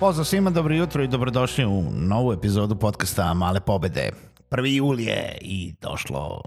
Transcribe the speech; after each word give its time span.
Pozdrav 0.00 0.24
svima, 0.24 0.50
dobro 0.50 0.74
jutro 0.74 1.02
i 1.02 1.08
dobrodošli 1.08 1.64
u 1.64 1.84
novu 1.90 2.32
epizodu 2.32 2.76
podcasta 2.76 3.34
Male 3.34 3.60
pobede. 3.60 4.10
1. 4.50 4.66
jul 4.66 5.00
je 5.00 5.38
i 5.40 5.74
došlo, 5.80 6.42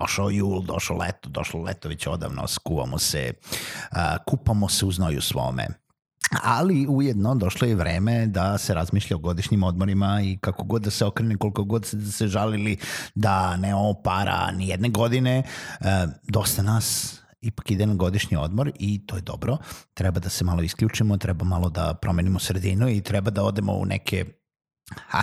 došao 0.00 0.30
jul, 0.30 0.62
došlo 0.62 0.96
leto, 0.96 1.28
došlo 1.28 1.62
leto 1.62 1.88
već 1.88 2.06
odavno, 2.06 2.48
skuvamo 2.48 2.98
se, 2.98 3.32
kupamo 4.26 4.68
se 4.68 4.86
u 4.86 4.92
znoju 4.92 5.20
svome. 5.20 5.66
Ali 6.42 6.86
ujedno 6.88 7.34
došlo 7.34 7.68
je 7.68 7.74
vreme 7.74 8.26
da 8.26 8.58
se 8.58 8.74
razmišlja 8.74 9.16
o 9.16 9.20
godišnjim 9.20 9.62
odmorima 9.62 10.20
i 10.24 10.38
kako 10.40 10.64
god 10.64 10.82
da 10.82 10.90
se 10.90 11.04
okrene, 11.04 11.36
koliko 11.36 11.64
god 11.64 11.86
se, 11.86 11.96
da 11.96 12.10
se 12.12 12.28
žalili 12.28 12.76
da 13.14 13.56
ne 13.56 13.72
para 14.04 14.50
ni 14.50 14.68
jedne 14.68 14.88
godine, 14.88 15.42
dosta 16.28 16.62
nas 16.62 17.18
ipak 17.42 17.70
ide 17.70 17.86
na 17.86 17.94
godišnji 17.94 18.36
odmor 18.36 18.72
i 18.78 19.06
to 19.06 19.16
je 19.16 19.22
dobro. 19.22 19.56
Treba 19.94 20.20
da 20.20 20.28
se 20.28 20.44
malo 20.44 20.62
isključimo, 20.62 21.16
treba 21.16 21.44
malo 21.44 21.70
da 21.70 21.94
promenimo 21.94 22.38
sredinu 22.38 22.88
i 22.88 23.00
treba 23.00 23.30
da 23.30 23.44
odemo 23.44 23.72
u 23.72 23.84
neke 23.86 24.24
ha, 25.08 25.22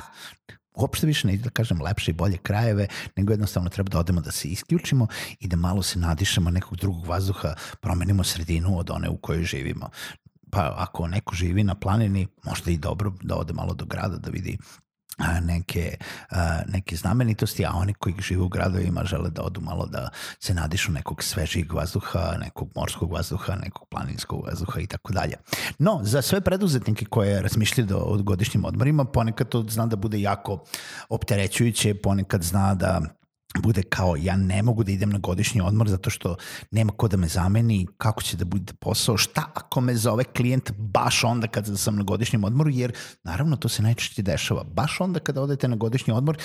uopšte 0.76 1.08
više 1.08 1.28
ne 1.28 1.38
da 1.38 1.50
kažem 1.50 1.81
lepše 1.81 2.11
i 2.11 2.14
bolje 2.14 2.38
krajeve, 2.38 2.88
nego 3.16 3.34
jednostavno 3.34 3.70
treba 3.70 3.89
da 3.89 4.00
odemo 4.00 4.22
da 4.22 4.31
se 4.31 4.48
isključimo 4.48 5.08
i 5.39 5.48
da 5.48 5.56
malo 5.56 5.84
se 5.84 6.00
nadišemo 6.00 6.50
nekog 6.50 6.78
drugog 6.78 7.06
vazduha, 7.06 7.53
promenimo 7.81 8.23
sredinu 8.23 8.78
od 8.80 8.89
one 8.89 9.09
u 9.09 9.17
kojoj 9.17 9.44
živimo. 9.44 9.89
Pa 10.52 10.76
ako 10.78 11.08
neko 11.08 11.36
živi 11.36 11.64
na 11.64 11.76
planini, 11.76 12.28
možda 12.44 12.72
i 12.72 12.78
dobro 12.78 13.14
da 13.22 13.36
ode 13.36 13.54
malo 13.54 13.73
do 13.73 13.86
grada 13.86 14.17
da 14.17 14.30
vidi 14.30 14.58
neke, 15.42 15.98
neke 16.68 16.96
znamenitosti, 16.96 17.66
a 17.66 17.72
oni 17.74 17.94
koji 17.94 18.16
žive 18.20 18.42
u 18.42 18.48
gradovima 18.48 19.04
žele 19.06 19.30
da 19.30 19.42
odu 19.42 19.62
malo 19.62 19.86
da 19.86 20.10
se 20.40 20.54
nadišu 20.54 20.92
nekog 20.92 21.24
svežijeg 21.24 21.74
vazduha, 21.74 22.36
nekog 22.40 22.70
morskog 22.76 23.12
vazduha, 23.12 23.56
nekog 23.56 23.88
planinskog 23.88 24.46
vazduha 24.46 24.80
i 24.80 24.88
tako 24.88 25.14
dalje. 25.14 25.36
No, 25.80 26.00
za 26.04 26.22
sve 26.22 26.42
preduzetnike 26.42 27.06
koje 27.06 27.42
razmišljaju 27.42 27.88
da 27.88 27.98
od 27.98 28.24
godišnjim 28.24 28.66
odmorima, 28.66 29.06
ponekad 29.06 29.50
to 29.50 29.66
zna 29.70 29.86
da 29.86 29.96
bude 29.96 30.22
jako 30.22 30.64
opterećujuće, 31.10 31.94
ponekad 31.94 32.44
zna 32.44 32.76
da 32.76 33.02
bude 33.58 33.83
kao 33.83 34.16
ja 34.16 34.38
ne 34.38 34.64
mogu 34.64 34.83
da 34.83 34.92
idem 34.92 35.09
na 35.09 35.17
godišnji 35.17 35.61
odmor 35.61 35.89
zato 35.89 36.09
što 36.09 36.36
nema 36.72 36.94
ko 36.94 37.08
da 37.08 37.17
me 37.17 37.28
zameni, 37.28 37.88
kako 37.97 38.22
će 38.23 38.38
da 38.38 38.45
bude 38.45 38.73
posao, 38.80 39.17
šta 39.17 39.52
ako 39.53 39.81
me 39.81 39.95
zove 39.95 40.23
klijent 40.23 40.72
baš 40.78 41.23
onda 41.23 41.47
kada 41.47 41.77
sam 41.77 41.95
na 41.95 42.04
godišnjem 42.04 42.43
odmoru, 42.43 42.70
jer 42.70 42.93
naravno 43.23 43.55
to 43.55 43.70
se 43.70 43.83
najčešće 43.83 44.21
dešava. 44.21 44.64
Baš 44.64 45.02
onda 45.02 45.20
kada 45.20 45.42
odete 45.42 45.67
na 45.67 45.76
godišnji 45.76 46.14
odmor, 46.14 46.38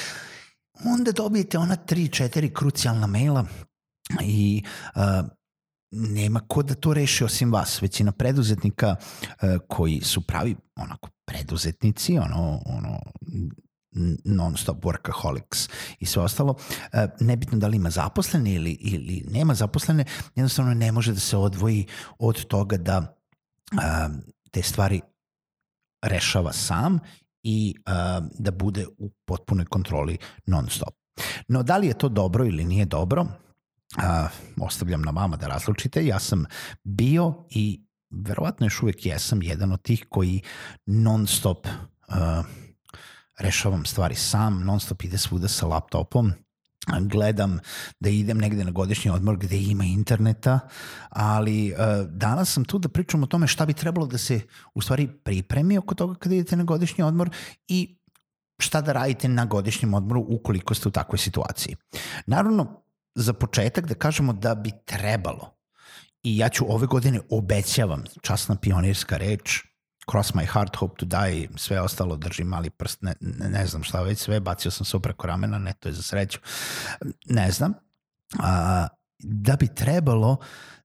onda 0.85 1.13
dobijete 1.13 1.59
ona 1.59 1.77
tri, 1.77 2.09
četiri 2.09 2.55
krucijalna 2.55 3.07
maila 3.07 3.45
i 4.23 4.63
uh, 4.95 5.03
nema 5.91 6.41
ko 6.49 6.63
da 6.63 6.75
to 6.75 6.95
reši 6.95 7.25
osim 7.25 7.53
vas. 7.53 7.83
Većina 7.83 8.13
preduzetnika 8.13 8.97
uh, 8.97 9.49
koji 9.69 10.01
su 10.01 10.27
pravi 10.27 10.57
onako 10.77 11.09
preduzetnici, 11.25 12.19
ono, 12.19 12.61
ono 12.67 13.01
non-stop 14.25 14.85
workaholics 14.85 15.71
i 15.99 16.07
sve 16.07 16.23
ostalo, 16.23 16.57
e, 16.93 17.09
nebitno 17.21 17.59
da 17.59 17.67
li 17.67 17.77
ima 17.77 17.91
zaposlene 17.91 18.53
ili, 18.53 18.71
ili 18.71 19.25
nema 19.31 19.55
zaposlene, 19.55 20.05
jednostavno 20.35 20.75
ne 20.75 20.93
može 20.93 21.13
da 21.13 21.21
se 21.21 21.37
odvoji 21.37 21.87
od 22.19 22.45
toga 22.45 22.77
da 22.77 23.17
e, 23.73 23.77
te 24.51 24.63
stvari 24.63 25.01
rešava 26.03 26.53
sam 26.53 26.99
i 27.43 27.75
e, 27.87 27.91
da 28.39 28.51
bude 28.51 28.87
u 28.99 29.11
potpunoj 29.25 29.65
kontroli 29.65 30.19
non-stop. 30.47 30.95
No, 31.49 31.63
da 31.63 31.77
li 31.77 31.87
je 31.87 31.99
to 31.99 32.09
dobro 32.09 32.45
ili 32.45 32.65
nije 32.65 32.85
dobro, 32.85 33.27
ostavljam 34.61 35.03
na 35.03 35.11
vama 35.11 35.37
da 35.37 35.47
razlučite. 35.47 36.07
Ja 36.07 36.19
sam 36.19 36.45
bio 36.85 37.45
i 37.51 37.87
verovatno 38.11 38.67
još 38.67 38.83
uvek 38.83 39.07
jesam 39.07 39.43
jedan 39.43 39.73
od 39.73 39.83
tih 39.83 40.07
koji 40.09 40.43
non-stop 40.87 41.67
uh, 41.67 42.45
rešavam 43.39 43.85
stvari 43.85 44.15
sam, 44.15 44.65
non 44.65 44.81
stop 44.81 45.05
ide 45.05 45.19
svuda 45.19 45.49
sa 45.49 45.67
laptopom, 45.67 46.33
gledam 47.01 47.59
da 48.01 48.09
idem 48.09 48.39
negde 48.39 48.65
na 48.65 48.71
godišnji 48.71 49.11
odmor 49.11 49.37
gde 49.37 49.57
ima 49.57 49.85
interneta, 49.85 50.61
ali 51.11 51.73
uh, 51.73 52.11
danas 52.11 52.53
sam 52.53 52.65
tu 52.65 52.79
da 52.79 52.89
pričam 52.89 53.23
o 53.23 53.27
tome 53.27 53.47
šta 53.47 53.67
bi 53.67 53.73
trebalo 53.73 54.07
da 54.07 54.19
se 54.19 54.41
u 54.75 54.81
stvari 54.81 55.09
pripremi 55.25 55.79
oko 55.79 55.95
toga 55.95 56.15
kada 56.15 56.35
idete 56.35 56.57
na 56.57 56.65
godišnji 56.65 57.05
odmor 57.05 57.31
i 57.69 57.99
šta 58.59 58.81
da 58.81 58.93
radite 58.93 59.29
na 59.29 59.45
godišnjem 59.45 59.95
odmoru 59.95 60.25
ukoliko 60.29 60.75
ste 60.75 60.89
u 60.89 60.93
takvoj 60.93 61.19
situaciji. 61.19 61.77
Naravno, 62.27 62.81
za 63.15 63.33
početak 63.33 63.87
da 63.87 63.95
kažemo 63.95 64.33
da 64.33 64.55
bi 64.55 64.71
trebalo 64.85 65.51
i 66.23 66.39
ja 66.39 66.49
ću 66.49 66.65
ove 66.69 66.87
godine 66.87 67.21
obećavam, 67.31 68.05
časna 68.23 68.57
pionirska 68.57 69.17
reč, 69.17 69.63
Cross 70.11 70.35
My 70.35 70.47
Heart, 70.47 70.77
Hope 70.77 70.95
to 70.97 71.07
Die, 71.07 71.49
sve 71.57 71.81
ostalo 71.81 72.17
drži 72.17 72.45
mali 72.45 72.71
prst, 72.71 73.03
ne, 73.03 73.15
ne, 73.21 73.67
znam 73.67 73.83
šta 73.85 74.03
već 74.03 74.19
sve, 74.19 74.41
bacio 74.41 74.71
sam 74.71 74.85
se 74.87 74.99
preko 74.99 75.27
ramena, 75.27 75.59
ne, 75.59 75.73
to 75.73 75.89
je 75.89 75.93
za 75.93 76.03
sreću. 76.03 76.39
Ne 77.27 77.51
znam. 77.51 77.73
A, 78.39 78.89
da 79.19 79.57
bi 79.57 79.75
trebalo 79.75 80.37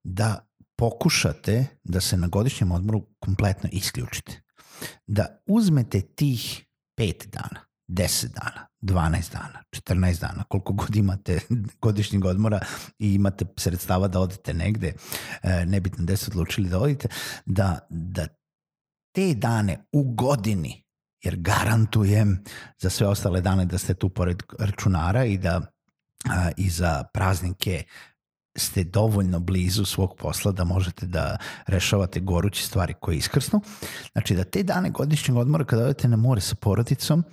da 0.03 0.47
pokušate 0.77 1.65
da 1.83 2.01
se 2.01 2.17
na 2.17 2.27
godišnjem 2.27 2.71
odmoru 2.71 3.05
kompletno 3.19 3.69
isključite. 3.71 4.41
Da 5.07 5.25
uzmete 5.45 6.01
tih 6.01 6.65
5 6.97 7.27
dana, 7.27 7.65
10 7.87 8.27
dana, 8.27 8.67
12 8.81 9.31
dana, 9.31 9.63
14 9.71 10.21
dana, 10.21 10.43
koliko 10.43 10.73
god 10.73 10.95
imate 10.95 11.39
godišnjeg 11.81 12.25
odmora 12.25 12.59
i 12.99 13.13
imate 13.13 13.45
sredstava 13.57 14.07
da 14.07 14.19
odete 14.19 14.53
negde, 14.53 14.93
e, 15.43 15.65
nebitno 15.65 16.03
gde 16.03 16.17
ste 16.17 16.31
odlučili 16.31 16.69
da 16.69 16.79
odite, 16.79 17.07
da, 17.45 17.79
da 17.89 18.27
te 19.11 19.33
dane 19.33 19.85
u 19.91 20.03
godini, 20.13 20.83
jer 21.23 21.35
garantujem 21.35 22.43
za 22.77 22.89
sve 22.89 23.07
ostale 23.07 23.41
dane 23.41 23.65
da 23.65 23.77
ste 23.77 23.93
tu 23.93 24.09
pored 24.09 24.43
računara 24.59 25.25
i 25.25 25.37
da 25.37 25.61
a, 26.25 26.51
i 26.57 26.69
za 26.69 27.03
praznike 27.13 27.83
ste 28.55 28.83
dovoljno 28.83 29.39
blizu 29.39 29.85
svog 29.85 30.15
posla 30.17 30.51
da 30.51 30.63
možete 30.63 31.05
da 31.05 31.37
rešavate 31.67 32.19
goruće 32.19 32.63
stvari 32.63 32.93
koje 33.01 33.17
iskrsnu. 33.17 33.61
Znači 34.11 34.35
da 34.35 34.43
te 34.43 34.63
dane 34.63 34.89
godišnjeg 34.89 35.37
odmora 35.37 35.65
kada 35.65 35.83
odete 35.83 36.07
na 36.07 36.17
more 36.17 36.41
sa 36.41 36.55
porodicom, 36.55 37.23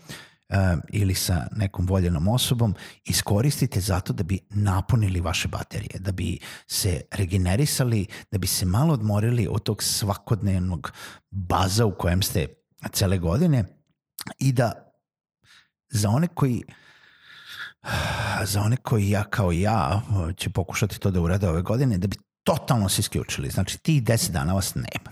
ili 0.92 1.14
sa 1.14 1.46
nekom 1.56 1.86
voljenom 1.86 2.28
osobom 2.28 2.74
iskoristite 3.04 3.80
zato 3.80 4.12
da 4.12 4.22
bi 4.22 4.38
napunili 4.50 5.20
vaše 5.20 5.48
baterije, 5.48 5.98
da 5.98 6.12
bi 6.12 6.38
se 6.66 7.00
regenerisali, 7.12 8.06
da 8.30 8.38
bi 8.38 8.46
se 8.46 8.66
malo 8.66 8.94
odmorili 8.94 9.48
od 9.50 9.62
tog 9.62 9.82
svakodnevnog 9.82 10.92
baza 11.30 11.86
u 11.86 11.94
kojem 11.98 12.22
ste 12.22 12.46
cele 12.92 13.18
godine 13.18 13.64
i 14.38 14.52
da 14.52 14.72
za 15.88 16.10
one 16.10 16.28
koji 16.28 16.62
za 18.44 18.60
one 18.60 18.76
koji 18.76 19.10
ja 19.10 19.24
kao 19.24 19.52
ja 19.52 20.02
će 20.36 20.50
pokušati 20.50 21.00
to 21.00 21.10
da 21.10 21.20
urade 21.20 21.48
ove 21.48 21.62
godine, 21.62 21.98
da 21.98 22.06
bi 22.06 22.16
totalno 22.42 22.88
se 22.88 23.00
isključili. 23.00 23.50
Znači, 23.50 23.78
tih 23.78 24.02
10 24.02 24.30
dana 24.30 24.52
vas 24.52 24.74
nema. 24.74 25.10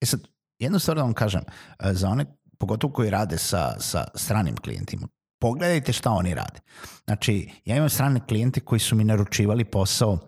E 0.00 0.06
sad, 0.06 0.20
jednu 0.58 0.78
stvar 0.78 0.96
da 0.96 1.02
vam 1.02 1.12
kažem, 1.12 1.42
za 1.80 2.08
one 2.08 2.24
pogotovo 2.60 2.92
koji 2.92 3.10
rade 3.10 3.38
sa, 3.38 3.80
sa 3.80 4.04
stranim 4.14 4.56
klijentima, 4.56 5.08
pogledajte 5.40 5.92
šta 5.92 6.10
oni 6.10 6.34
rade. 6.34 6.60
Znači, 7.04 7.50
ja 7.64 7.76
imam 7.76 7.88
strane 7.88 8.20
klijente 8.28 8.60
koji 8.60 8.78
su 8.78 8.96
mi 8.96 9.04
naručivali 9.04 9.64
posao 9.64 10.18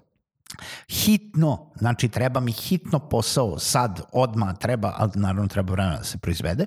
hitno, 0.88 1.73
znači 1.79 2.08
treba 2.08 2.40
mi 2.40 2.52
hitno 2.52 2.99
posao, 3.08 3.58
sad, 3.58 4.00
odma 4.12 4.55
treba, 4.55 4.94
ali 4.96 5.11
naravno 5.14 5.49
treba 5.49 5.73
vremena 5.73 5.96
da 5.96 6.05
se 6.05 6.19
proizvede. 6.19 6.67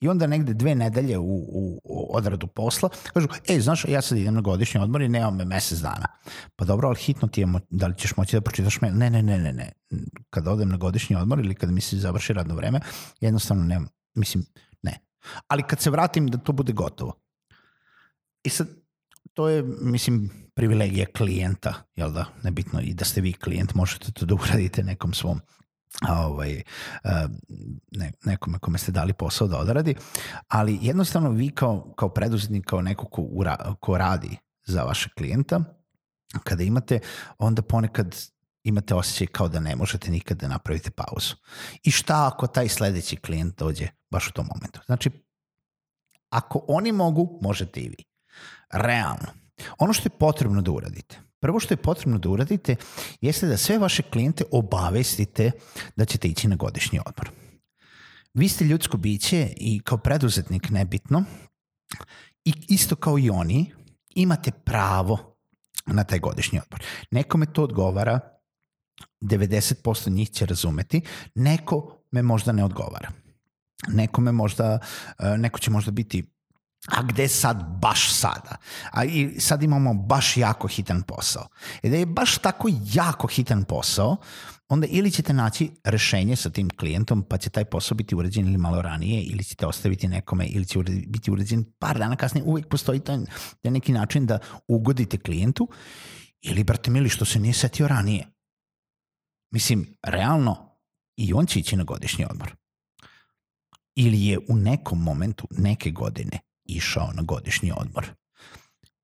I 0.00 0.08
onda 0.08 0.26
negde 0.26 0.54
dve 0.54 0.74
nedelje 0.74 1.18
u, 1.18 1.34
u, 1.34 1.80
u 1.84 2.16
odradu 2.16 2.46
posla, 2.46 2.88
kažu, 3.12 3.28
ej, 3.48 3.60
znaš, 3.60 3.84
ja 3.88 4.02
sad 4.02 4.18
idem 4.18 4.34
na 4.34 4.40
godišnji 4.40 4.80
odmor 4.80 5.02
i 5.02 5.08
nemam 5.08 5.36
me 5.36 5.44
mesec 5.44 5.78
dana. 5.78 6.06
Pa 6.56 6.64
dobro, 6.64 6.88
ali 6.88 6.96
hitno 6.96 7.28
ti 7.28 7.40
je, 7.40 7.46
mo 7.46 7.60
da 7.70 7.86
li 7.86 7.98
ćeš 7.98 8.16
moći 8.16 8.36
da 8.36 8.40
pročitaš 8.40 8.80
mail? 8.80 8.94
Ne, 8.94 9.10
ne, 9.10 9.22
ne, 9.22 9.38
ne, 9.38 9.52
ne. 9.52 9.72
Kada 10.30 10.50
odem 10.50 10.68
na 10.68 10.76
godišnji 10.76 11.16
odmor 11.16 11.38
ili 11.38 11.54
kada 11.54 11.72
mi 11.72 11.80
se 11.80 11.96
završi 11.96 12.32
radno 12.32 12.54
vreme, 12.54 12.80
jednostavno 13.20 13.64
nemam, 13.64 13.88
mislim. 14.14 14.44
Ali 15.48 15.62
kad 15.62 15.80
se 15.80 15.90
vratim 15.90 16.26
da 16.26 16.38
to 16.38 16.52
bude 16.52 16.72
gotovo. 16.72 17.14
I 18.42 18.48
sad, 18.48 18.68
to 19.34 19.48
je, 19.48 19.62
mislim, 19.80 20.30
privilegija 20.54 21.06
klijenta, 21.16 21.74
jel 21.96 22.12
da, 22.12 22.24
nebitno 22.42 22.80
i 22.80 22.94
da 22.94 23.04
ste 23.04 23.20
vi 23.20 23.32
klijent, 23.32 23.74
možete 23.74 24.12
to 24.12 24.26
da 24.26 24.34
uradite 24.34 24.82
nekom 24.82 25.14
svom 25.14 25.40
ovaj, 26.08 26.62
ne, 27.90 28.12
nekome 28.24 28.58
kome 28.58 28.78
ste 28.78 28.92
dali 28.92 29.12
posao 29.12 29.48
da 29.48 29.58
odradi, 29.58 29.94
ali 30.48 30.78
jednostavno 30.82 31.30
vi 31.30 31.50
kao, 31.50 31.92
kao 31.96 32.08
preduzetnik, 32.08 32.64
kao 32.66 32.82
neko 32.82 33.06
ko, 33.06 33.22
ura, 33.22 33.74
ko 33.80 33.98
radi 33.98 34.36
za 34.64 34.82
vaše 34.82 35.08
klijenta, 35.16 35.64
kada 36.44 36.62
imate, 36.62 37.00
onda 37.38 37.62
ponekad 37.62 38.16
imate 38.64 38.94
osjećaj 38.94 39.26
kao 39.26 39.48
da 39.48 39.60
ne 39.60 39.76
možete 39.76 40.10
nikad 40.10 40.36
da 40.36 40.48
napravite 40.48 40.90
pauzu. 40.90 41.34
I 41.82 41.90
šta 41.90 42.30
ako 42.32 42.46
taj 42.46 42.68
sledeći 42.68 43.16
klijent 43.16 43.58
dođe 43.58 43.88
baš 44.12 44.28
u 44.28 44.32
tom 44.32 44.46
momentu? 44.54 44.80
Znači, 44.86 45.10
ako 46.30 46.64
oni 46.68 46.92
mogu, 46.92 47.38
možete 47.42 47.80
i 47.80 47.88
vi. 47.88 48.04
Realno. 48.72 49.32
Ono 49.78 49.92
što 49.92 50.06
je 50.06 50.18
potrebno 50.18 50.62
da 50.62 50.70
uradite, 50.70 51.20
prvo 51.40 51.60
što 51.60 51.74
je 51.74 51.82
potrebno 51.82 52.18
da 52.18 52.28
uradite 52.28 52.76
jeste 53.20 53.46
da 53.46 53.56
sve 53.56 53.78
vaše 53.78 54.02
klijente 54.02 54.44
obavestite 54.50 55.50
da 55.96 56.04
ćete 56.04 56.28
ići 56.28 56.48
na 56.48 56.56
godišnji 56.56 57.00
odmor. 57.06 57.30
Vi 58.34 58.48
ste 58.48 58.64
ljudsko 58.64 58.96
biće 58.96 59.52
i 59.56 59.80
kao 59.84 59.98
preduzetnik 59.98 60.70
nebitno 60.70 61.24
i 62.44 62.52
isto 62.68 62.96
kao 62.96 63.18
i 63.18 63.30
oni 63.30 63.72
imate 64.14 64.50
pravo 64.50 65.36
na 65.86 66.04
taj 66.04 66.18
godišnji 66.18 66.60
odmor. 66.64 66.82
Nekome 67.10 67.46
to 67.46 67.62
odgovara, 67.62 68.20
90% 69.20 70.10
njih 70.10 70.30
će 70.30 70.46
razumeti, 70.46 71.00
neko 71.34 71.98
me 72.10 72.22
možda 72.22 72.52
ne 72.52 72.64
odgovara. 72.64 73.21
Nekome 73.88 74.32
možda, 74.32 74.78
e, 75.18 75.38
neko 75.38 75.58
će 75.58 75.70
možda 75.70 75.90
biti 75.90 76.32
a 76.88 77.02
gde 77.02 77.28
sad 77.28 77.64
baš 77.80 78.12
sada? 78.12 78.56
A 78.90 79.04
i 79.04 79.40
sad 79.40 79.62
imamo 79.62 79.94
baš 79.94 80.36
jako 80.36 80.68
hitan 80.68 81.02
posao. 81.02 81.48
I 81.82 81.90
da 81.90 81.96
je 81.96 82.06
baš 82.06 82.38
tako 82.38 82.68
jako 82.92 83.26
hitan 83.26 83.64
posao, 83.64 84.16
onda 84.68 84.86
ili 84.90 85.10
ćete 85.10 85.32
naći 85.32 85.70
rešenje 85.84 86.36
sa 86.36 86.50
tim 86.50 86.70
klijentom, 86.70 87.22
pa 87.22 87.38
će 87.38 87.50
taj 87.50 87.64
posao 87.64 87.96
biti 87.96 88.14
urađen 88.14 88.48
ili 88.48 88.58
malo 88.58 88.82
ranije, 88.82 89.22
ili 89.22 89.44
ćete 89.44 89.66
ostaviti 89.66 90.08
nekome, 90.08 90.46
ili 90.46 90.66
će 90.66 90.78
biti 91.06 91.30
urađen 91.30 91.64
par 91.78 91.98
dana 91.98 92.16
kasnije. 92.16 92.44
Uvijek 92.44 92.68
postoji 92.68 93.00
taj, 93.00 93.18
taj 93.62 93.72
neki 93.72 93.92
način 93.92 94.26
da 94.26 94.38
ugodite 94.68 95.18
klijentu, 95.18 95.68
ili, 96.40 96.64
brate 96.64 96.90
mili, 96.90 97.08
što 97.08 97.24
se 97.24 97.40
nije 97.40 97.54
setio 97.54 97.88
ranije. 97.88 98.26
Mislim, 99.50 99.96
realno, 100.02 100.78
i 101.16 101.32
on 101.32 101.46
će 101.46 101.60
ići 101.60 101.76
na 101.76 101.84
godišnji 101.84 102.24
odmor. 102.30 102.61
Ili 103.94 104.26
je 104.26 104.38
u 104.48 104.56
nekom 104.56 105.02
momentu, 105.02 105.48
neke 105.50 105.90
godine, 105.90 106.38
išao 106.64 107.12
na 107.14 107.22
godišnji 107.22 107.72
odmor. 107.76 108.06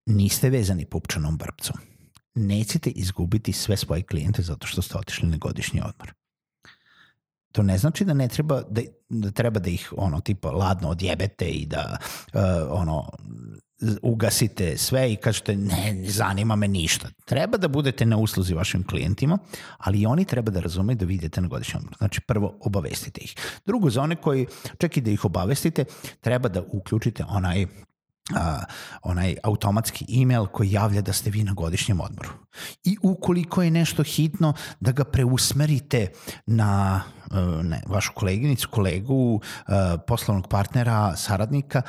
Niste 0.06 0.50
vezani 0.50 0.84
pupčanom 0.84 1.36
brpcom. 1.36 1.76
Nećete 2.34 2.90
izgubiti 2.90 3.52
sve 3.52 3.76
svoje 3.76 4.02
klijente 4.02 4.42
zato 4.42 4.66
što 4.66 4.82
ste 4.82 4.98
otišli 4.98 5.28
na 5.28 5.36
godišnji 5.36 5.80
odmor. 5.80 6.12
To 7.52 7.62
ne 7.62 7.78
znači 7.78 8.04
da 8.04 8.14
ne 8.14 8.28
treba 8.28 8.62
da, 8.70 8.82
da 9.08 9.30
treba 9.30 9.60
da 9.60 9.70
ih 9.70 9.92
ono 9.96 10.20
tipa 10.20 10.50
ladno 10.50 10.88
odjebete 10.88 11.48
i 11.48 11.66
da 11.66 11.98
uh, 12.32 12.40
ono 12.70 13.10
ugasite 14.02 14.78
sve 14.78 15.12
i 15.12 15.16
kažete 15.16 15.56
ne, 15.56 15.92
ne 15.94 16.10
zanima 16.10 16.56
me 16.56 16.68
ništa. 16.68 17.08
Treba 17.24 17.58
da 17.58 17.68
budete 17.68 18.06
na 18.06 18.16
usluzi 18.16 18.54
vašim 18.54 18.86
klijentima, 18.86 19.38
ali 19.78 20.00
i 20.00 20.06
oni 20.06 20.24
treba 20.24 20.50
da 20.50 20.60
razumeju 20.60 20.96
da 20.96 21.06
vidite 21.06 21.40
na 21.40 21.48
godišnjem 21.48 21.78
odmoru. 21.78 21.96
Znači 21.98 22.20
prvo 22.20 22.58
obavestite 22.60 23.20
ih. 23.20 23.34
Drugo, 23.66 23.90
za 23.90 24.02
one 24.02 24.16
koji 24.16 24.46
čak 24.78 24.96
i 24.96 25.00
da 25.00 25.10
ih 25.10 25.24
obavestite, 25.24 25.84
treba 26.20 26.48
da 26.48 26.62
uključite 26.72 27.24
onaj 27.28 27.66
a, 28.34 28.64
onaj 29.02 29.36
automatski 29.42 30.22
email 30.22 30.46
koji 30.46 30.72
javlja 30.72 31.00
da 31.00 31.12
ste 31.12 31.30
vi 31.30 31.44
na 31.44 31.52
godišnjem 31.52 32.00
odmoru. 32.00 32.30
I 32.84 32.96
ukoliko 33.02 33.62
je 33.62 33.70
nešto 33.70 34.02
hitno, 34.02 34.52
da 34.80 34.92
ga 34.92 35.04
preusmerite 35.04 36.08
na 36.46 37.02
ne, 37.62 37.82
vašu 37.86 38.12
koleginicu, 38.14 38.68
kolegu, 38.70 39.40
poslovnog 40.06 40.48
partnera, 40.48 41.16
saradnika, 41.16 41.82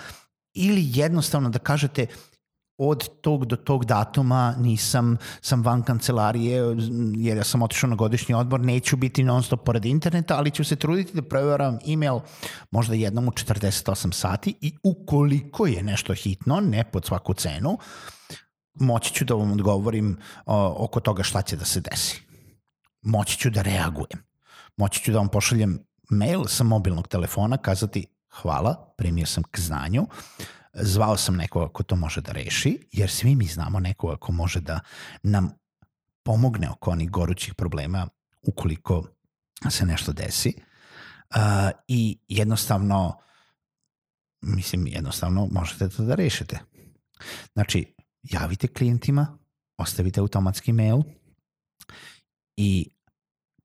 ili 0.54 0.90
jednostavno 0.94 1.50
da 1.50 1.60
kažete 1.60 2.08
od 2.80 3.22
tog 3.22 3.46
do 3.46 3.56
tog 3.56 3.86
datuma 3.86 4.56
nisam, 4.58 5.18
sam 5.42 5.64
van 5.64 5.84
kancelarije 5.84 6.64
jer 7.16 7.38
ja 7.38 7.44
sam 7.44 7.62
otišao 7.62 7.90
na 7.90 7.96
godišnji 7.96 8.36
odmor, 8.36 8.60
neću 8.60 8.98
biti 8.98 9.24
non 9.24 9.44
stop 9.44 9.64
pored 9.66 9.86
interneta, 9.86 10.38
ali 10.38 10.52
ću 10.52 10.64
se 10.64 10.76
truditi 10.76 11.14
da 11.14 11.22
proveram 11.22 11.78
email 11.88 12.20
možda 12.72 12.96
jednom 12.96 13.28
u 13.28 13.32
48 13.32 14.12
sati 14.12 14.56
i 14.62 14.74
ukoliko 14.84 15.68
je 15.68 15.84
nešto 15.84 16.14
hitno, 16.14 16.60
ne 16.60 16.84
pod 16.84 17.06
svaku 17.06 17.34
cenu, 17.34 17.78
moći 18.74 19.14
ću 19.14 19.26
da 19.26 19.34
vam 19.34 19.52
odgovorim 19.52 20.18
o, 20.46 20.76
oko 20.86 21.00
toga 21.00 21.24
šta 21.24 21.42
će 21.42 21.56
da 21.56 21.66
se 21.66 21.80
desi. 21.80 22.22
Moći 23.02 23.38
ću 23.38 23.50
da 23.50 23.62
reagujem. 23.62 24.24
Moći 24.78 25.04
ću 25.04 25.12
da 25.12 25.18
vam 25.18 25.28
pošaljem 25.28 25.80
mail 26.10 26.46
sa 26.48 26.64
mobilnog 26.64 27.08
telefona, 27.08 27.58
kazati 27.58 28.06
hvala, 28.42 28.94
primio 28.98 29.26
sam 29.26 29.44
k 29.44 29.60
znanju, 29.60 30.08
zvao 30.74 31.18
sam 31.18 31.36
nekoga 31.36 31.74
ko 31.74 31.84
to 31.84 31.96
može 31.96 32.22
da 32.22 32.32
reši, 32.32 32.88
jer 32.92 33.10
svi 33.10 33.36
mi 33.36 33.46
znamo 33.46 33.80
nekoga 33.80 34.18
ko 34.18 34.32
može 34.32 34.60
da 34.60 34.80
nam 35.24 35.52
pomogne 36.24 36.70
oko 36.70 36.92
onih 36.92 37.12
gorućih 37.12 37.56
problema 37.56 38.08
ukoliko 38.42 39.04
se 39.70 39.86
nešto 39.86 40.14
desi. 40.14 40.54
Uh, 40.56 41.72
I 41.88 42.20
jednostavno, 42.28 43.20
mislim, 44.42 44.88
jednostavno 44.88 45.48
možete 45.52 45.90
to 45.90 46.04
da 46.04 46.16
rešite. 46.16 46.60
Znači, 47.54 47.96
javite 48.24 48.68
klijentima, 48.68 49.38
ostavite 49.78 50.20
automatski 50.20 50.74
mail 50.74 51.02
i 52.58 52.90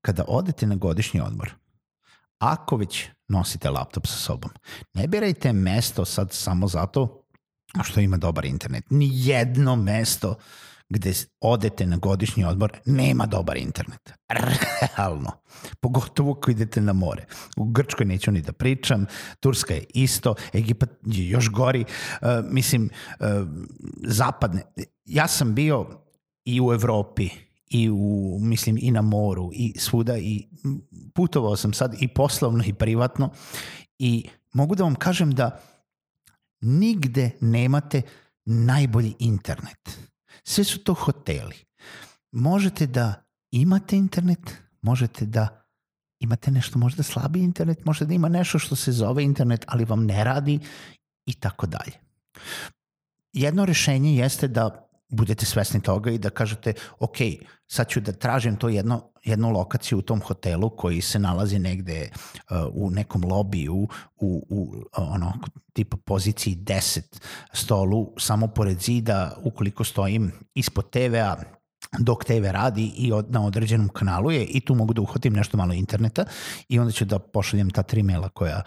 kada 0.01 0.23
odete 0.27 0.67
na 0.67 0.75
godišnji 0.75 1.21
odmor, 1.21 1.53
ako 2.37 2.77
već 2.77 3.07
nosite 3.27 3.69
laptop 3.69 4.07
sa 4.07 4.17
sobom. 4.17 4.51
Ne 4.93 5.07
birajte 5.07 5.53
mesto 5.53 6.05
sad 6.05 6.33
samo 6.33 6.67
zato 6.67 7.21
što 7.83 7.99
ima 7.99 8.17
dobar 8.17 8.45
internet. 8.45 8.83
Ni 8.89 9.09
jedno 9.11 9.75
mesto 9.75 10.35
gde 10.89 11.13
odete 11.41 11.85
na 11.85 11.97
godišnji 11.97 12.45
odmor 12.45 12.71
nema 12.85 13.25
dobar 13.25 13.57
internet. 13.57 14.13
Realno. 14.97 15.31
Pogotovo 15.79 16.31
ako 16.31 16.51
idete 16.51 16.81
na 16.81 16.93
more. 16.93 17.25
U 17.57 17.65
Grčkoj 17.65 18.05
neću 18.05 18.31
ni 18.31 18.41
da 18.41 18.53
pričam, 18.53 19.05
Turska 19.39 19.73
je 19.73 19.83
isto, 19.93 20.35
Egipat 20.53 20.89
je 21.05 21.29
još 21.29 21.49
gori. 21.49 21.85
Uh, 22.21 22.27
mislim, 22.43 22.89
uh, 23.19 23.25
zapadne. 24.03 24.61
Ja 25.05 25.27
sam 25.27 25.55
bio 25.55 25.87
i 26.45 26.61
u 26.61 26.73
Evropi 26.73 27.29
i 27.69 27.89
u, 27.89 28.37
mislim, 28.41 28.77
i 28.81 28.91
na 28.91 29.01
moru 29.01 29.49
i 29.53 29.73
svuda 29.79 30.17
i 30.17 30.47
putovao 31.13 31.55
sam 31.55 31.73
sad 31.73 31.95
i 31.99 32.07
poslovno 32.07 32.63
i 32.67 32.73
privatno 32.73 33.29
i 33.99 34.25
mogu 34.53 34.75
da 34.75 34.83
vam 34.83 34.95
kažem 34.95 35.31
da 35.31 35.61
nigde 36.61 37.31
nemate 37.41 38.01
najbolji 38.45 39.13
internet. 39.19 39.99
Sve 40.43 40.63
su 40.63 40.83
to 40.83 40.93
hoteli. 40.93 41.55
Možete 42.31 42.87
da 42.87 43.23
imate 43.51 43.97
internet, 43.97 44.53
možete 44.81 45.25
da 45.25 45.65
imate 46.19 46.51
nešto 46.51 46.79
možda 46.79 47.03
slabi 47.03 47.39
internet, 47.39 47.85
možete 47.85 48.05
da 48.05 48.13
ima 48.13 48.29
nešto 48.29 48.59
što 48.59 48.75
se 48.75 48.91
zove 48.91 49.23
internet, 49.23 49.65
ali 49.67 49.85
vam 49.85 50.05
ne 50.05 50.23
radi 50.23 50.59
i 51.25 51.33
tako 51.33 51.67
dalje. 51.67 51.93
Jedno 53.33 53.65
rešenje 53.65 54.15
jeste 54.15 54.47
da 54.47 54.84
budete 55.09 55.45
svesni 55.45 55.81
toga 55.81 56.11
i 56.11 56.17
da 56.17 56.29
kažete, 56.29 56.73
ok, 56.99 57.17
sad 57.67 57.89
ću 57.89 57.99
da 57.99 58.11
tražim 58.11 58.55
to 58.55 58.69
jedno, 58.69 59.11
jednu 59.23 59.49
lokaciju 59.49 59.97
u 59.97 60.01
tom 60.01 60.21
hotelu 60.21 60.69
koji 60.69 61.01
se 61.01 61.19
nalazi 61.19 61.59
negde 61.59 62.09
uh, 62.11 62.57
u 62.73 62.89
nekom 62.89 63.23
lobiju 63.25 63.75
u, 63.75 63.87
u 64.49 64.73
ono, 64.97 65.33
tipa 65.73 65.97
poziciji 65.97 66.55
10 66.55 67.01
stolu 67.53 68.13
samo 68.17 68.47
pored 68.47 68.79
zida 68.81 69.37
ukoliko 69.43 69.83
stojim 69.83 70.31
ispod 70.53 70.89
TV-a 70.89 71.35
dok 71.99 72.25
TV 72.25 72.45
radi 72.51 72.93
i 72.97 73.11
od, 73.11 73.31
na 73.31 73.45
određenom 73.45 73.89
kanalu 73.89 74.31
je 74.31 74.45
i 74.45 74.59
tu 74.59 74.75
mogu 74.75 74.93
da 74.93 75.01
uhvatim 75.01 75.33
nešto 75.33 75.57
malo 75.57 75.73
interneta 75.73 76.25
i 76.69 76.79
onda 76.79 76.91
ću 76.91 77.05
da 77.05 77.19
pošaljem 77.19 77.69
ta 77.69 77.83
tri 77.83 78.03
maila 78.03 78.29
koja 78.29 78.61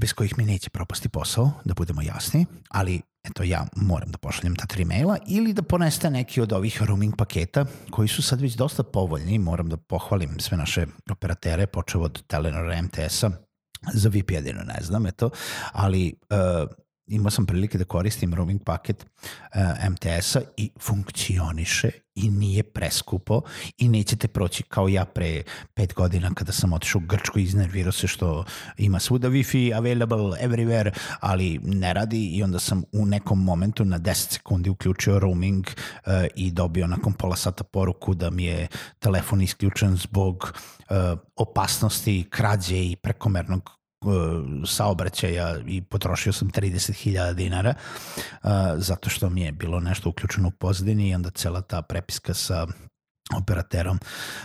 bez 0.00 0.12
kojih 0.12 0.38
mi 0.38 0.44
neće 0.44 0.70
propasti 0.70 1.08
posao, 1.08 1.50
da 1.64 1.74
budemo 1.74 2.02
jasni, 2.02 2.46
ali 2.68 3.00
eto 3.24 3.42
ja 3.42 3.66
moram 3.76 4.10
da 4.10 4.18
pošaljem 4.18 4.56
ta 4.56 4.66
tri 4.66 4.84
maila 4.84 5.18
ili 5.26 5.52
da 5.52 5.62
poneste 5.62 6.10
neki 6.10 6.40
od 6.40 6.52
ovih 6.52 6.82
roaming 6.82 7.16
paketa 7.16 7.64
koji 7.90 8.08
su 8.08 8.22
sad 8.22 8.40
već 8.40 8.54
dosta 8.54 8.82
povoljni, 8.82 9.38
moram 9.38 9.68
da 9.68 9.76
pohvalim 9.76 10.40
sve 10.40 10.58
naše 10.58 10.86
operatere, 11.10 11.66
počeo 11.66 12.00
od 12.00 12.22
Telenora 12.26 12.82
MTS-a, 12.82 13.30
za 13.94 14.08
VIP 14.08 14.30
jedino 14.30 14.62
ne 14.62 14.78
znam, 14.82 15.06
eto, 15.06 15.30
ali 15.72 16.14
uh, 16.30 16.70
imao 17.12 17.30
sam 17.30 17.46
prilike 17.46 17.78
da 17.78 17.84
koristim 17.84 18.34
roaming 18.34 18.64
paket 18.64 19.06
uh, 19.26 19.60
e, 19.84 19.90
MTS-a 19.90 20.40
i 20.56 20.70
funkcioniše 20.80 21.90
i 22.14 22.30
nije 22.30 22.62
preskupo 22.62 23.40
i 23.78 23.88
nećete 23.88 24.28
proći 24.28 24.62
kao 24.62 24.88
ja 24.88 25.04
pre 25.04 25.42
pet 25.74 25.94
godina 25.94 26.30
kada 26.34 26.52
sam 26.52 26.72
otišao 26.72 27.00
u 27.04 27.06
Grčku 27.06 27.38
i 27.38 27.42
iznervirao 27.42 27.92
se 27.92 28.06
što 28.06 28.44
ima 28.76 29.00
svuda 29.00 29.28
Wi-Fi 29.28 29.76
available 29.76 30.38
everywhere, 30.42 30.90
ali 31.20 31.60
ne 31.62 31.92
radi 31.92 32.26
i 32.26 32.42
onda 32.42 32.58
sam 32.58 32.82
u 32.92 33.06
nekom 33.06 33.44
momentu 33.44 33.84
na 33.84 33.98
10 33.98 34.14
sekundi 34.14 34.70
uključio 34.70 35.18
roaming 35.18 35.66
uh, 35.66 36.12
i 36.36 36.50
dobio 36.50 36.86
nakon 36.86 37.12
pola 37.12 37.36
sata 37.36 37.64
poruku 37.64 38.14
da 38.14 38.30
mi 38.30 38.44
je 38.44 38.68
telefon 38.98 39.42
isključen 39.42 39.96
zbog 39.96 40.52
uh, 40.90 41.18
opasnosti, 41.36 42.26
krađe 42.30 42.76
i 42.76 42.96
prekomernog 42.96 43.81
saobraćaja 44.66 45.58
i 45.66 45.82
potrošio 45.82 46.32
sam 46.32 46.50
30.000 46.50 47.34
dinara 47.34 47.74
uh, 48.42 48.50
zato 48.76 49.10
što 49.10 49.30
mi 49.30 49.42
je 49.42 49.52
bilo 49.52 49.80
nešto 49.80 50.08
uključeno 50.08 50.48
u 50.48 50.50
pozadini 50.50 51.08
i 51.08 51.14
onda 51.14 51.30
cela 51.30 51.60
ta 51.60 51.82
prepiska 51.82 52.34
sa 52.34 52.66
operaterom 53.36 53.98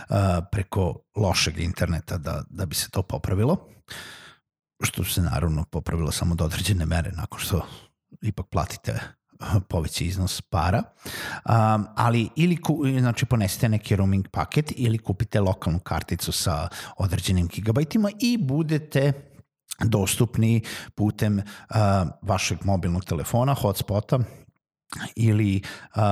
uh, 0.08 0.16
preko 0.52 0.98
lošeg 1.16 1.58
interneta 1.58 2.18
da, 2.18 2.42
da 2.50 2.66
bi 2.66 2.74
se 2.74 2.90
to 2.90 3.02
popravilo 3.02 3.68
što 4.82 5.04
se 5.04 5.22
naravno 5.22 5.64
popravilo 5.64 6.10
samo 6.10 6.34
do 6.34 6.44
određene 6.44 6.86
mere 6.86 7.12
nakon 7.12 7.40
što 7.40 7.66
ipak 8.22 8.46
platite 8.46 9.00
poveći 9.68 10.04
iznos 10.06 10.40
para, 10.40 10.82
um, 10.82 11.86
ali 11.96 12.28
ili 12.36 12.56
ku, 12.56 12.84
znači 13.00 13.26
ponesite 13.26 13.68
neki 13.68 13.96
roaming 13.96 14.28
paket 14.28 14.72
ili 14.76 14.98
kupite 14.98 15.40
lokalnu 15.40 15.78
karticu 15.78 16.32
sa 16.32 16.68
određenim 16.96 17.46
gigabajtima 17.46 18.10
i 18.20 18.38
budete 18.40 19.12
dostupni 19.84 20.62
putem 20.94 21.38
uh, 21.38 21.76
vašeg 22.22 22.58
mobilnog 22.64 23.04
telefona, 23.04 23.54
hotspota 23.54 24.18
ili 25.16 25.62
uh, 25.96 26.02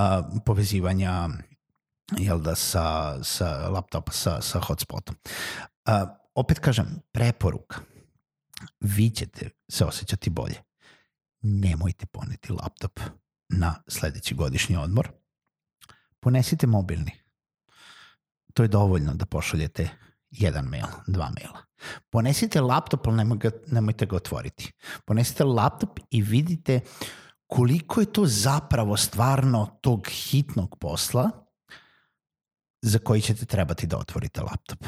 povezivanja 0.45 1.29
jel 2.19 2.41
da, 2.41 2.55
sa, 2.55 3.17
sa 3.25 3.69
laptopa 3.69 4.13
sa, 4.13 4.41
sa 4.41 4.61
hotspotom. 4.61 5.17
Uh, 5.89 6.09
opet 6.35 6.59
kažem, 6.59 7.03
preporuka. 7.13 7.81
Vi 8.81 9.11
ćete 9.11 9.51
se 9.69 9.85
osjećati 9.85 10.31
bolje. 10.31 10.63
Nemojte 11.43 12.07
poneti 12.07 12.53
laptop 12.53 13.01
na 13.49 13.75
sledeći 13.89 14.35
godišnji 14.35 14.77
odmor. 14.77 15.09
Ponesite 16.21 16.67
mobilni. 16.67 17.13
To 18.55 18.63
je 18.63 18.69
dovoljno 18.69 19.15
da 19.15 19.27
pošaljete 19.27 19.89
jedan 20.31 20.65
mail, 20.65 20.87
dva 21.07 21.31
maila. 21.31 21.66
Ponesite 22.11 22.61
laptop, 22.61 23.07
ali 23.07 23.17
nemoj 23.17 23.39
ga, 23.39 23.51
nemojte 23.67 24.07
ga 24.07 24.17
otvoriti. 24.17 24.73
Ponesite 25.05 25.45
laptop 25.45 26.01
i 26.11 26.23
vidite 26.23 26.81
koliko 27.47 28.01
je 28.01 28.13
to 28.13 28.27
zapravo 28.27 28.97
stvarno 28.97 29.79
tog 29.81 30.07
hitnog 30.09 30.79
posla 30.81 31.31
za 32.83 32.99
koji 32.99 33.21
ćete 33.21 33.47
trebati 33.47 33.87
da 33.87 33.99
otvorite 33.99 34.41
laptop. 34.41 34.79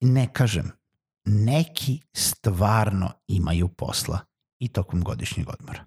Ne 0.00 0.32
kažem, 0.32 0.70
neki 1.24 2.00
stvarno 2.12 3.12
imaju 3.26 3.68
posla 3.68 4.18
i 4.58 4.68
tokom 4.68 5.02
godišnjeg 5.02 5.48
odmora. 5.48 5.86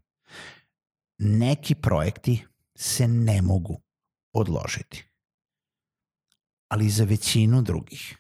Neki 1.18 1.76
projekti 1.76 2.46
se 2.76 3.08
ne 3.08 3.42
mogu 3.42 3.82
odložiti 4.34 5.08
ali 6.68 6.90
za 6.90 7.04
većinu 7.04 7.62
drugih, 7.62 8.18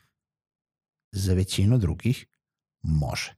za 1.12 1.34
većinu 1.34 1.78
drugih 1.78 2.26
može. 2.82 3.34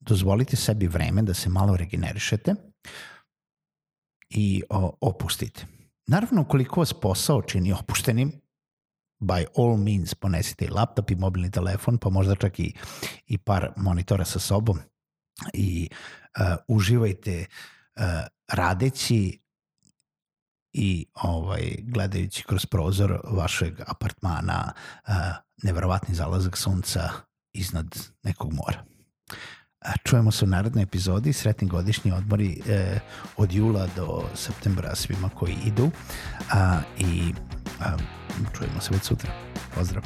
Dozvolite 0.00 0.56
sebi 0.56 0.86
vreme 0.86 1.22
da 1.22 1.34
se 1.34 1.48
malo 1.48 1.76
regenerišete 1.76 2.54
i 4.30 4.62
o, 4.70 4.96
opustite. 5.00 5.66
Naravno, 6.06 6.42
ukoliko 6.42 6.80
vas 6.80 6.92
posao 6.92 7.42
čini 7.42 7.72
opuštenim, 7.72 8.32
by 9.20 9.46
all 9.56 9.76
means 9.76 10.14
ponesite 10.14 10.64
i 10.64 10.70
laptop 10.70 11.10
i 11.10 11.16
mobilni 11.16 11.50
telefon, 11.50 11.98
pa 11.98 12.10
možda 12.10 12.34
čak 12.34 12.60
i, 12.60 12.74
i 13.26 13.38
par 13.38 13.72
monitora 13.76 14.24
sa 14.24 14.38
sobom 14.38 14.78
i 15.54 15.88
uh, 15.90 16.56
uživajte 16.68 17.44
uh, 17.96 18.02
radeći 18.48 19.39
i 20.72 21.06
ovaj, 21.14 21.76
gledajući 21.82 22.44
kroz 22.44 22.66
prozor 22.66 23.20
vašeg 23.30 23.80
apartmana 23.86 24.72
uh, 25.08 25.14
neverovatni 25.62 26.14
zalazak 26.14 26.56
sunca 26.56 27.10
iznad 27.52 27.98
nekog 28.22 28.52
mora. 28.52 28.84
Čujemo 30.04 30.30
se 30.30 30.44
u 30.44 30.48
narednoj 30.48 30.82
epizodi, 30.82 31.32
sretni 31.32 31.68
godišnji 31.68 32.12
odmori 32.12 32.62
eh, 32.68 33.00
od 33.36 33.52
jula 33.52 33.88
do 33.96 34.22
septembra 34.34 34.94
svima 34.94 35.28
koji 35.28 35.56
idu 35.66 35.90
a, 36.52 36.80
i 36.98 37.34
a, 37.80 37.96
čujemo 38.58 38.80
se 38.80 38.94
već 38.94 39.02
sutra. 39.02 39.30
Pozdrav! 39.74 40.02